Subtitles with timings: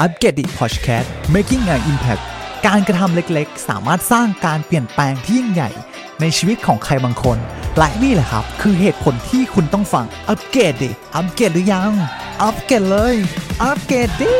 [0.00, 2.22] อัปเกรดดิพอดแคสต์ making an impact
[2.66, 5.70] การกระทำเล็กๆ สามารถสร้างการเปลี่ยนแปลงที่ยิ่งใหญ่
[6.20, 7.38] ในชีวิตของใครบางคน
[7.78, 11.92] และนี่แหละครับ คือเหตุผลที่คุณต้องฟังอัปเกรดดิอัปเกรดหรือยัง
[12.42, 13.14] อัปเกรดเลย
[13.62, 14.34] อัปเกรดดิ